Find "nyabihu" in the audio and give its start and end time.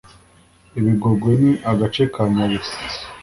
2.33-2.69